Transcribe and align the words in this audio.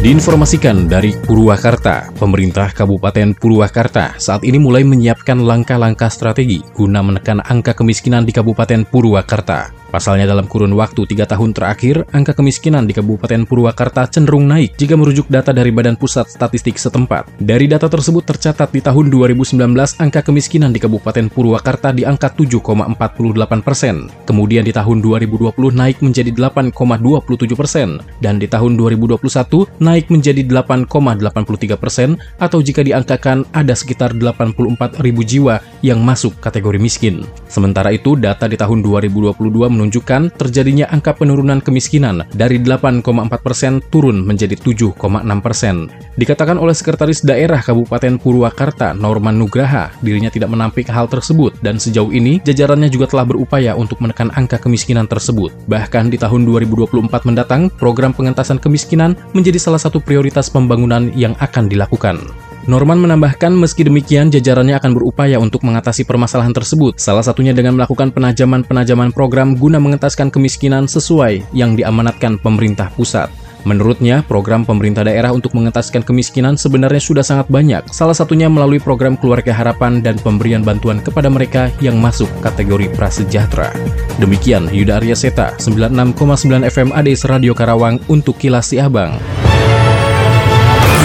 Diinformasikan 0.00 0.88
dari 0.88 1.12
Purwakarta, 1.12 2.08
pemerintah 2.16 2.72
Kabupaten 2.72 3.36
Purwakarta 3.36 4.16
saat 4.16 4.40
ini 4.48 4.56
mulai 4.56 4.80
menyiapkan 4.80 5.36
langkah-langkah 5.44 6.08
strategi 6.08 6.64
guna 6.72 7.04
menekan 7.04 7.44
angka 7.44 7.76
kemiskinan 7.76 8.24
di 8.24 8.32
Kabupaten 8.32 8.88
Purwakarta. 8.88 9.76
Pasalnya 9.90 10.22
dalam 10.22 10.46
kurun 10.46 10.70
waktu 10.78 11.02
tiga 11.02 11.26
tahun 11.26 11.50
terakhir, 11.50 12.06
angka 12.14 12.32
kemiskinan 12.38 12.86
di 12.86 12.94
Kabupaten 12.94 13.42
Purwakarta 13.42 14.06
cenderung 14.06 14.46
naik 14.46 14.78
jika 14.78 14.94
merujuk 14.94 15.26
data 15.26 15.50
dari 15.50 15.74
Badan 15.74 15.98
Pusat 15.98 16.30
Statistik 16.30 16.78
setempat. 16.78 17.26
Dari 17.42 17.66
data 17.66 17.90
tersebut 17.90 18.22
tercatat 18.22 18.70
di 18.70 18.78
tahun 18.78 19.10
2019, 19.10 19.58
angka 19.98 20.22
kemiskinan 20.22 20.70
di 20.70 20.78
Kabupaten 20.78 21.26
Purwakarta 21.28 21.90
di 21.90 22.06
angka 22.06 22.30
7,48 22.30 23.66
persen. 23.66 24.06
Kemudian 24.30 24.62
di 24.62 24.70
tahun 24.70 25.02
2020 25.02 25.58
naik 25.58 25.98
menjadi 26.06 26.30
8,27 26.38 27.58
persen. 27.58 27.98
Dan 28.22 28.38
di 28.38 28.46
tahun 28.46 28.78
2021 28.78 29.66
naik 29.82 29.89
menjadi 30.10 30.46
8,83 30.46 31.74
persen 31.74 32.14
atau 32.38 32.62
jika 32.62 32.86
diangkakan 32.86 33.48
ada 33.50 33.74
sekitar 33.74 34.14
84 34.14 35.02
ribu 35.02 35.26
jiwa 35.26 35.58
yang 35.82 36.04
masuk 36.04 36.38
kategori 36.38 36.78
miskin. 36.78 37.26
Sementara 37.50 37.90
itu, 37.90 38.14
data 38.14 38.46
di 38.46 38.54
tahun 38.54 38.84
2022 38.86 39.34
menunjukkan 39.66 40.38
terjadinya 40.38 40.86
angka 40.92 41.16
penurunan 41.16 41.58
kemiskinan 41.58 42.22
dari 42.36 42.62
8,4 42.62 43.02
persen 43.40 43.82
turun 43.88 44.22
menjadi 44.22 44.54
7,6 44.54 44.94
persen. 45.40 45.88
Dikatakan 46.20 46.60
oleh 46.60 46.76
Sekretaris 46.76 47.24
Daerah 47.24 47.58
Kabupaten 47.64 48.20
Purwakarta, 48.20 48.92
Norman 48.92 49.40
Nugraha, 49.40 49.90
dirinya 50.04 50.28
tidak 50.28 50.52
menampik 50.52 50.86
hal 50.92 51.08
tersebut 51.08 51.56
dan 51.64 51.80
sejauh 51.80 52.12
ini 52.12 52.38
jajarannya 52.44 52.92
juga 52.92 53.08
telah 53.08 53.24
berupaya 53.24 53.72
untuk 53.72 53.98
menekan 54.04 54.28
angka 54.36 54.60
kemiskinan 54.60 55.08
tersebut. 55.08 55.50
Bahkan 55.66 56.12
di 56.12 56.20
tahun 56.20 56.44
2024 56.44 57.24
mendatang, 57.24 57.72
program 57.80 58.12
pengentasan 58.12 58.60
kemiskinan 58.60 59.16
menjadi 59.32 59.56
salah 59.56 59.79
satu 59.80 60.04
prioritas 60.04 60.52
pembangunan 60.52 61.08
yang 61.16 61.32
akan 61.40 61.72
dilakukan. 61.72 62.20
Norman 62.68 63.00
menambahkan 63.00 63.56
meski 63.56 63.88
demikian 63.88 64.28
jajarannya 64.28 64.76
akan 64.76 64.92
berupaya 64.92 65.40
untuk 65.40 65.64
mengatasi 65.64 66.04
permasalahan 66.04 66.52
tersebut, 66.52 67.00
salah 67.00 67.24
satunya 67.24 67.56
dengan 67.56 67.80
melakukan 67.80 68.12
penajaman-penajaman 68.12 69.16
program 69.16 69.56
guna 69.56 69.80
mengentaskan 69.80 70.28
kemiskinan 70.28 70.84
sesuai 70.84 71.40
yang 71.56 71.72
diamanatkan 71.72 72.36
pemerintah 72.36 72.92
pusat. 72.92 73.32
Menurutnya, 73.64 74.24
program 74.24 74.64
pemerintah 74.64 75.04
daerah 75.04 75.32
untuk 75.36 75.52
mengentaskan 75.52 76.00
kemiskinan 76.00 76.56
sebenarnya 76.56 77.00
sudah 77.00 77.24
sangat 77.24 77.48
banyak, 77.52 77.84
salah 77.92 78.16
satunya 78.16 78.48
melalui 78.48 78.80
program 78.80 79.20
Keluarga 79.20 79.52
Harapan 79.52 80.00
dan 80.00 80.16
pemberian 80.16 80.64
bantuan 80.64 81.00
kepada 81.00 81.28
mereka 81.28 81.68
yang 81.84 82.00
masuk 82.00 82.28
kategori 82.40 82.88
prasejahtera. 82.96 83.72
Demikian 84.16 84.68
Yuda 84.72 85.00
Arya 85.00 85.16
Seta, 85.16 85.56
96,9 85.60 86.64
FM 86.72 86.88
ADS 86.92 87.28
Radio 87.28 87.52
Karawang 87.52 88.00
untuk 88.08 88.40
Kilas 88.40 88.72
Si 88.72 88.80
Abang. 88.80 89.20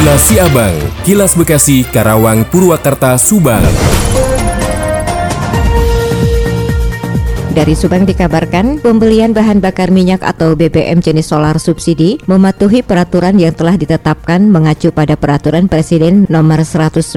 Kilas 0.06 0.30
Siabang, 0.30 0.78
Kilas 1.02 1.34
Bekasi, 1.34 1.82
Karawang, 1.82 2.46
Purwakarta, 2.46 3.18
Subang. 3.18 3.66
Dari 7.56 7.72
Subang 7.72 8.04
dikabarkan, 8.04 8.84
pembelian 8.84 9.32
bahan 9.32 9.64
bakar 9.64 9.88
minyak 9.88 10.20
atau 10.28 10.60
BBM 10.60 11.00
jenis 11.00 11.32
solar 11.32 11.56
subsidi 11.56 12.20
mematuhi 12.28 12.84
peraturan 12.84 13.40
yang 13.40 13.56
telah 13.56 13.80
ditetapkan 13.80 14.44
mengacu 14.44 14.92
pada 14.92 15.16
peraturan 15.16 15.72
Presiden 15.72 16.28
nomor 16.28 16.68
191 16.68 17.16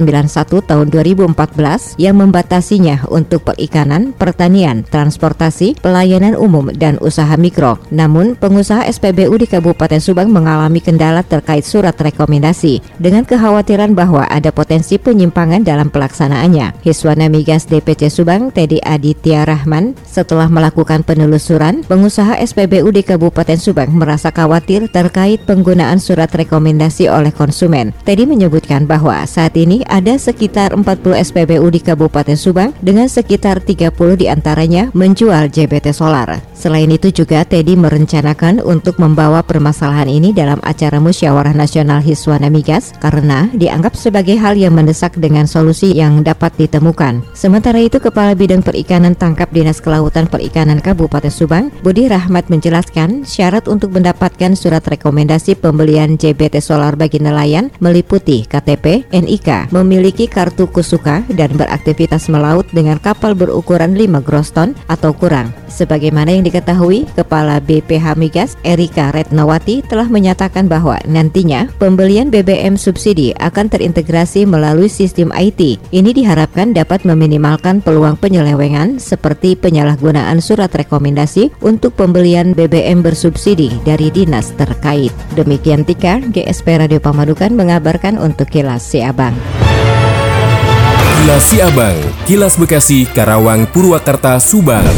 tahun 0.63 0.87
2014 0.95 1.99
yang 1.99 2.23
membatasinya 2.23 3.11
untuk 3.11 3.51
perikanan, 3.51 4.15
pertanian, 4.15 4.87
transportasi, 4.87 5.75
pelayanan 5.83 6.39
umum, 6.39 6.71
dan 6.71 7.03
usaha 7.03 7.35
mikro. 7.35 7.83
Namun, 7.91 8.39
pengusaha 8.39 8.87
SPBU 8.87 9.43
di 9.43 9.51
Kabupaten 9.51 9.99
Subang 9.99 10.31
mengalami 10.31 10.79
kendala 10.79 11.27
terkait 11.27 11.67
surat 11.67 11.99
rekomendasi 11.99 12.79
dengan 13.03 13.27
kekhawatiran 13.27 13.91
bahwa 13.91 14.23
ada 14.31 14.55
potensi 14.55 15.03
penyimpangan 15.03 15.67
dalam 15.67 15.91
pelaksanaannya. 15.91 16.87
Hiswana 16.87 17.27
Migas 17.27 17.67
DPC 17.67 18.07
Subang, 18.07 18.55
Teddy 18.55 18.79
Aditya 18.87 19.43
Rahman, 19.43 19.99
setelah 20.29 20.53
melakukan 20.53 21.09
penelusuran, 21.09 21.81
pengusaha 21.89 22.37
SPBU 22.45 22.93
di 22.93 23.01
Kabupaten 23.01 23.57
Subang 23.57 23.89
merasa 23.97 24.29
khawatir 24.29 24.85
terkait 24.93 25.41
penggunaan 25.49 25.97
surat 25.97 26.29
rekomendasi 26.29 27.09
oleh 27.09 27.33
konsumen. 27.33 27.97
Teddy 28.05 28.29
menyebutkan 28.29 28.85
bahwa 28.85 29.25
saat 29.25 29.57
ini 29.57 29.81
ada 29.89 30.21
sekitar 30.21 30.77
40 30.77 30.85
SPBU 31.17 31.73
di 31.73 31.81
Kabupaten 31.81 32.37
Subang 32.37 32.77
dengan 32.85 33.09
sekitar 33.09 33.65
30 33.65 33.89
di 34.21 34.29
antaranya 34.29 34.93
menjual 34.93 35.49
JBT 35.49 35.97
solar. 35.97 36.45
Selain 36.53 36.93
itu 36.93 37.09
juga 37.09 37.49
Teddy 37.49 37.81
merencanakan 37.81 38.61
untuk 38.61 39.01
membawa 39.01 39.41
permasalahan 39.41 40.13
ini 40.13 40.37
dalam 40.37 40.61
acara 40.61 41.01
Musyawarah 41.01 41.57
Nasional 41.57 42.05
Hiswana 42.05 42.53
Migas 42.53 42.93
karena 43.01 43.49
dianggap 43.57 43.97
sebagai 43.97 44.37
hal 44.37 44.61
yang 44.61 44.77
mendesak 44.77 45.17
dengan 45.17 45.49
solusi 45.49 45.97
yang 45.97 46.21
dapat 46.21 46.53
ditemukan. 46.61 47.25
Sementara 47.33 47.81
itu 47.81 47.97
Kepala 47.97 48.37
Bidang 48.37 48.61
Perikanan 48.61 49.17
Tangkap 49.17 49.49
Dinas 49.57 49.81
Kelautan 49.81 50.18
Kelautan 50.19 50.35
Perikanan 50.35 50.81
Kabupaten 50.83 51.31
Subang, 51.31 51.71
Budi 51.87 52.11
Rahmat 52.11 52.51
menjelaskan 52.51 53.23
syarat 53.23 53.71
untuk 53.71 53.95
mendapatkan 53.95 54.51
surat 54.59 54.83
rekomendasi 54.83 55.55
pembelian 55.55 56.19
JBT 56.19 56.59
solar 56.59 56.99
bagi 56.99 57.23
nelayan 57.23 57.71
meliputi 57.79 58.43
KTP, 58.43 59.07
NIK, 59.15 59.71
memiliki 59.71 60.27
kartu 60.27 60.67
kusuka 60.67 61.23
dan 61.39 61.55
beraktivitas 61.55 62.27
melaut 62.35 62.67
dengan 62.75 62.99
kapal 62.99 63.39
berukuran 63.39 63.95
5 63.95 64.27
gross 64.27 64.51
ton 64.51 64.75
atau 64.91 65.15
kurang. 65.15 65.55
Sebagaimana 65.71 66.35
yang 66.35 66.43
diketahui, 66.43 67.07
Kepala 67.15 67.63
BPH 67.63 68.19
Migas 68.19 68.59
Erika 68.67 69.15
Retnawati 69.15 69.87
telah 69.87 70.11
menyatakan 70.11 70.67
bahwa 70.67 70.99
nantinya 71.07 71.71
pembelian 71.79 72.27
BBM 72.27 72.75
subsidi 72.75 73.39
akan 73.39 73.71
terintegrasi 73.71 74.51
melalui 74.51 74.91
sistem 74.91 75.31
IT. 75.31 75.79
Ini 75.95 76.11
diharapkan 76.11 76.75
dapat 76.75 77.07
meminimalkan 77.07 77.79
peluang 77.87 78.19
penyelewengan 78.19 78.99
seperti 78.99 79.55
penyalahgunaan 79.55 80.08
penggunaan 80.09 80.41
surat 80.41 80.73
rekomendasi 80.73 81.53
untuk 81.61 81.93
pembelian 81.93 82.57
BBM 82.57 83.05
bersubsidi 83.05 83.69
dari 83.85 84.09
dinas 84.09 84.57
terkait. 84.57 85.13
Demikian 85.37 85.85
Tika, 85.85 86.25
GSP 86.33 86.81
Radio 86.81 86.97
Pamadukan 86.97 87.53
mengabarkan 87.53 88.17
untuk 88.17 88.49
Kilas 88.49 88.89
Siabang. 88.89 89.37
Kilas 91.21 91.45
Siabang, 91.53 92.01
Kilas 92.25 92.57
Bekasi, 92.57 93.05
Karawang, 93.05 93.69
Purwakarta, 93.69 94.41
Subang. 94.41 94.89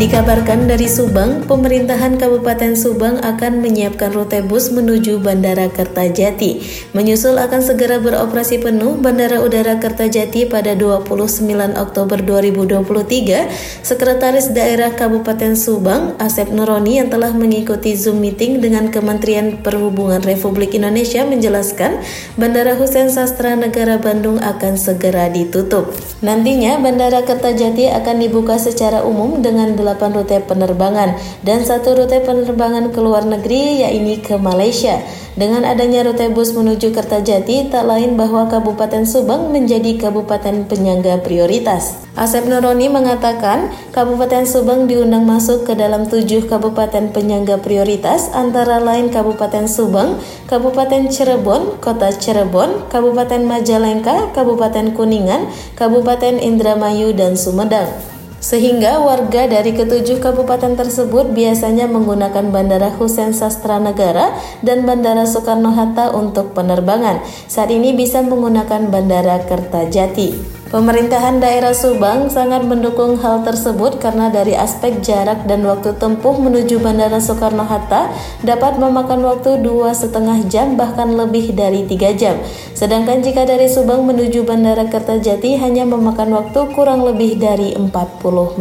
Dikabarkan 0.00 0.64
dari 0.64 0.88
Subang, 0.88 1.44
pemerintahan 1.44 2.16
Kabupaten 2.16 2.72
Subang 2.72 3.20
akan 3.20 3.60
menyiapkan 3.60 4.16
rute 4.16 4.40
bus 4.40 4.72
menuju 4.72 5.20
Bandara 5.20 5.68
Kertajati. 5.68 6.64
Menyusul 6.96 7.36
akan 7.36 7.60
segera 7.60 8.00
beroperasi 8.00 8.64
penuh 8.64 8.96
Bandara 8.96 9.44
Udara 9.44 9.76
Kertajati 9.76 10.48
pada 10.48 10.72
29 10.72 11.36
Oktober 11.76 12.16
2023, 12.16 13.84
Sekretaris 13.84 14.48
Daerah 14.56 14.96
Kabupaten 14.96 15.52
Subang, 15.52 16.16
Asep 16.16 16.48
Nuroni 16.48 16.96
yang 17.04 17.12
telah 17.12 17.36
mengikuti 17.36 17.92
Zoom 17.92 18.24
meeting 18.24 18.64
dengan 18.64 18.88
Kementerian 18.88 19.60
Perhubungan 19.60 20.24
Republik 20.24 20.72
Indonesia 20.72 21.28
menjelaskan 21.28 22.00
Bandara 22.40 22.72
Hussein 22.72 23.12
Sastra 23.12 23.52
Negara 23.52 24.00
Bandung 24.00 24.40
akan 24.40 24.80
segera 24.80 25.28
ditutup. 25.28 25.92
Nantinya 26.24 26.80
Bandara 26.80 27.20
Kertajati 27.20 27.92
akan 27.92 28.16
dibuka 28.16 28.56
secara 28.56 29.04
umum 29.04 29.44
dengan 29.44 29.76
8 29.76 29.89
rute 29.96 30.38
penerbangan 30.44 31.16
dan 31.42 31.64
satu 31.64 31.96
rute 31.96 32.20
penerbangan 32.22 32.92
ke 32.92 33.00
luar 33.00 33.24
negeri 33.24 33.86
yaitu 33.86 34.20
ke 34.22 34.34
Malaysia. 34.36 35.00
Dengan 35.38 35.62
adanya 35.62 36.02
rute 36.02 36.26
bus 36.34 36.52
menuju 36.52 36.90
Kertajati, 36.90 37.70
tak 37.70 37.86
lain 37.86 38.18
bahwa 38.18 38.50
Kabupaten 38.50 39.06
Subang 39.06 39.54
menjadi 39.54 39.96
kabupaten 39.96 40.66
penyangga 40.66 41.22
prioritas. 41.22 42.02
Asep 42.18 42.44
Nuroni 42.50 42.90
mengatakan, 42.90 43.70
Kabupaten 43.94 44.42
Subang 44.42 44.90
diundang 44.90 45.24
masuk 45.24 45.64
ke 45.64 45.78
dalam 45.78 46.10
tujuh 46.10 46.50
kabupaten 46.50 47.14
penyangga 47.14 47.62
prioritas 47.62 48.28
antara 48.34 48.82
lain 48.82 49.08
Kabupaten 49.14 49.70
Subang, 49.70 50.18
Kabupaten 50.50 51.08
Cirebon, 51.08 51.78
Kota 51.78 52.10
Cirebon, 52.10 52.90
Kabupaten 52.90 53.46
Majalengka, 53.46 54.34
Kabupaten 54.36 54.92
Kuningan, 54.92 55.48
Kabupaten 55.78 56.36
Indramayu, 56.42 57.14
dan 57.14 57.38
Sumedang. 57.38 58.19
Sehingga 58.40 59.04
warga 59.04 59.44
dari 59.44 59.76
ketujuh 59.76 60.18
kabupaten 60.18 60.72
tersebut 60.72 61.36
biasanya 61.36 61.84
menggunakan 61.84 62.48
Bandara 62.48 62.88
Hussein 62.96 63.36
Sastra 63.36 63.76
Negara 63.76 64.32
dan 64.64 64.88
Bandara 64.88 65.28
Soekarno-Hatta 65.28 66.16
untuk 66.16 66.56
penerbangan. 66.56 67.20
Saat 67.46 67.68
ini 67.68 67.92
bisa 67.92 68.24
menggunakan 68.24 68.88
Bandara 68.88 69.44
Kertajati. 69.44 70.49
Pemerintahan 70.70 71.42
daerah 71.42 71.74
Subang 71.74 72.30
sangat 72.30 72.62
mendukung 72.62 73.18
hal 73.18 73.42
tersebut 73.42 73.98
karena 73.98 74.30
dari 74.30 74.54
aspek 74.54 75.02
jarak 75.02 75.42
dan 75.50 75.66
waktu 75.66 75.98
tempuh 75.98 76.38
menuju 76.38 76.78
Bandara 76.78 77.18
Soekarno-Hatta 77.18 78.06
dapat 78.46 78.78
memakan 78.78 79.26
waktu 79.26 79.66
dua 79.66 79.90
setengah 79.90 80.46
jam 80.46 80.78
bahkan 80.78 81.10
lebih 81.10 81.58
dari 81.58 81.90
tiga 81.90 82.14
jam. 82.14 82.38
Sedangkan 82.70 83.18
jika 83.18 83.50
dari 83.50 83.66
Subang 83.66 84.06
menuju 84.06 84.46
Bandara 84.46 84.86
Kertajati 84.86 85.58
hanya 85.58 85.82
memakan 85.90 86.38
waktu 86.38 86.62
kurang 86.70 87.02
lebih 87.02 87.42
dari 87.42 87.74
40 87.74 87.90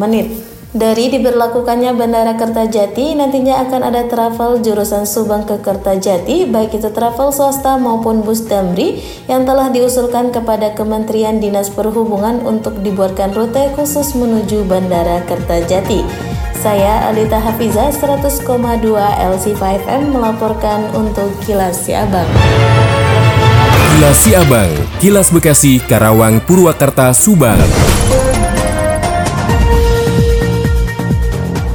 menit. 0.01 0.48
Dari 0.69 1.09
diberlakukannya 1.09 1.97
Bandara 1.97 2.37
Kertajati, 2.37 3.17
nantinya 3.17 3.65
akan 3.65 3.89
ada 3.89 4.05
travel 4.05 4.61
jurusan 4.61 5.09
Subang 5.09 5.41
ke 5.41 5.57
Kertajati, 5.57 6.45
baik 6.45 6.77
itu 6.77 6.93
travel 6.93 7.33
swasta 7.33 7.81
maupun 7.81 8.21
bus 8.21 8.45
damri 8.45 9.01
yang 9.25 9.49
telah 9.49 9.73
diusulkan 9.73 10.29
kepada 10.29 10.77
Kementerian 10.77 11.41
Dinas 11.41 11.73
Perhubungan 11.73 12.45
untuk 12.45 12.85
dibuatkan 12.85 13.33
rute 13.33 13.73
khusus 13.73 14.13
menuju 14.13 14.61
Bandara 14.69 15.25
Kertajati. 15.25 16.05
Saya 16.61 17.09
Alita 17.09 17.41
Hafiza 17.41 17.89
100,2 17.89 18.45
LC5M 19.25 20.13
melaporkan 20.13 20.85
untuk 20.93 21.33
Kilas 21.49 21.81
Siabang. 21.81 22.29
Kilas 23.97 24.21
Siabang, 24.21 24.69
Kilas 25.01 25.33
Bekasi, 25.33 25.81
Karawang, 25.81 26.37
Purwakarta, 26.45 27.09
Subang. 27.17 27.57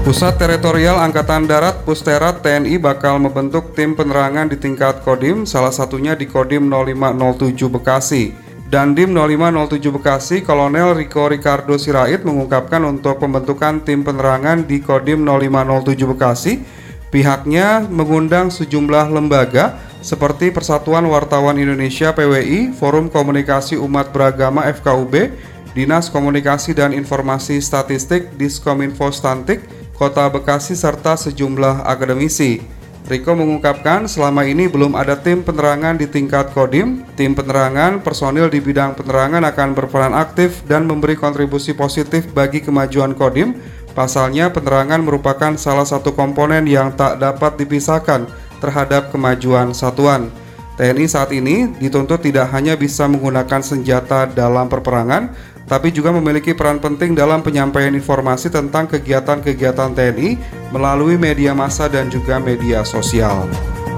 Pusat 0.05 0.37
Teritorial 0.37 1.01
Angkatan 1.01 1.49
Darat 1.49 1.81
Pusterat 1.89 2.45
TNI 2.45 2.77
bakal 2.77 3.17
membentuk 3.17 3.73
tim 3.73 3.97
penerangan 3.97 4.53
di 4.53 4.61
tingkat 4.61 5.01
Kodim, 5.01 5.49
salah 5.49 5.73
satunya 5.73 6.13
di 6.13 6.29
Kodim 6.29 6.69
0507 6.69 7.73
Bekasi. 7.73 8.37
Dandim 8.69 9.17
0507 9.17 9.81
Bekasi, 9.97 10.37
Kolonel 10.45 10.93
Riko 10.93 11.25
Ricardo 11.33 11.81
Sirait 11.81 12.21
mengungkapkan 12.21 12.85
untuk 12.85 13.17
pembentukan 13.17 13.81
tim 13.81 14.05
penerangan 14.05 14.69
di 14.69 14.85
Kodim 14.85 15.25
0507 15.25 15.97
Bekasi, 16.13 16.61
pihaknya 17.09 17.89
mengundang 17.89 18.53
sejumlah 18.53 19.09
lembaga 19.09 19.81
seperti 20.05 20.53
Persatuan 20.53 21.09
Wartawan 21.09 21.57
Indonesia 21.57 22.13
PWI, 22.13 22.77
Forum 22.77 23.09
Komunikasi 23.09 23.81
Umat 23.81 24.13
Beragama 24.13 24.69
FKUB, 24.69 25.33
Dinas 25.73 26.13
Komunikasi 26.13 26.77
dan 26.77 26.93
Informasi 26.93 27.57
Statistik 27.65 28.37
Diskominfo 28.37 29.09
Stantik, 29.09 29.65
Kota 29.95 30.27
Bekasi 30.27 30.75
serta 30.75 31.15
sejumlah 31.15 31.87
akademisi. 31.87 32.59
Riko 33.05 33.37
mengungkapkan 33.37 34.11
selama 34.11 34.43
ini 34.43 34.67
belum 34.67 34.99
ada 34.99 35.15
tim 35.15 35.45
penerangan 35.47 35.95
di 35.95 36.11
tingkat 36.11 36.51
Kodim. 36.51 37.07
Tim 37.15 37.37
penerangan, 37.37 38.03
personil 38.03 38.51
di 38.51 38.59
bidang 38.59 38.99
penerangan 38.99 39.45
akan 39.45 39.69
berperan 39.77 40.17
aktif 40.17 40.67
dan 40.67 40.89
memberi 40.89 41.15
kontribusi 41.15 41.77
positif 41.77 42.27
bagi 42.35 42.59
kemajuan 42.59 43.15
Kodim. 43.15 43.55
Pasalnya 43.95 44.51
penerangan 44.51 44.99
merupakan 45.05 45.55
salah 45.55 45.87
satu 45.87 46.11
komponen 46.17 46.67
yang 46.67 46.91
tak 46.99 47.23
dapat 47.23 47.55
dipisahkan 47.61 48.27
terhadap 48.59 49.15
kemajuan 49.15 49.71
satuan. 49.71 50.33
TNI 50.75 51.07
saat 51.07 51.31
ini 51.31 51.71
dituntut 51.79 52.19
tidak 52.19 52.51
hanya 52.51 52.75
bisa 52.75 53.07
menggunakan 53.07 53.63
senjata 53.63 54.27
dalam 54.27 54.67
perperangan, 54.67 55.31
tapi 55.65 55.93
juga 55.93 56.13
memiliki 56.13 56.53
peran 56.53 56.81
penting 56.81 57.17
dalam 57.17 57.41
penyampaian 57.41 57.93
informasi 57.93 58.53
tentang 58.53 58.89
kegiatan-kegiatan 58.89 59.97
TNI 59.97 60.31
melalui 60.71 61.17
media 61.17 61.57
massa 61.57 61.89
dan 61.89 62.13
juga 62.13 62.37
media 62.37 62.85
sosial. 62.85 63.49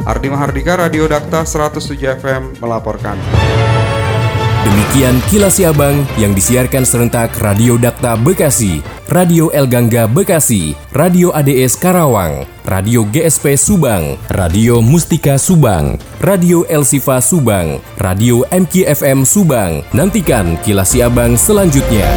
Ardi 0.07 0.31
Mahardika, 0.31 0.79
Radio 0.79 1.11
Dakta 1.11 1.43
107 1.43 2.23
FM 2.23 2.63
melaporkan. 2.63 3.19
Demikian 4.67 5.19
kilas 5.31 5.59
Abang 5.63 6.07
yang 6.15 6.31
disiarkan 6.31 6.87
serentak 6.87 7.35
Radio 7.43 7.75
Dakta 7.75 8.15
Bekasi, 8.15 8.83
Radio 9.07 9.55
El 9.55 9.71
Gangga 9.71 10.11
Bekasi, 10.11 10.75
Radio 10.91 11.31
ADS 11.31 11.79
Karawang, 11.79 12.43
Radio 12.67 13.07
GSP 13.07 13.55
Subang, 13.55 14.19
Radio 14.35 14.83
Mustika 14.83 15.39
Subang, 15.39 15.95
Radio 16.19 16.67
El 16.67 16.83
Sifa 16.83 17.23
Subang, 17.23 17.79
Radio 18.03 18.43
MKFM 18.51 19.23
Subang. 19.23 19.87
Nantikan 19.95 20.59
kilas 20.67 20.99
Abang 20.99 21.39
selanjutnya. 21.39 22.11